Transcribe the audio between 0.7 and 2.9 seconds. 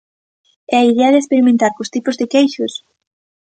E a idea de experimentar cos tipos de queixos?